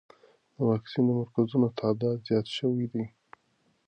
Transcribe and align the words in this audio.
د 0.55 0.57
واکسین 0.69 1.05
مرکزونو 1.19 1.67
تعداد 1.79 2.17
زیات 2.27 2.47
شوی 2.57 2.85
دی. 2.93 3.05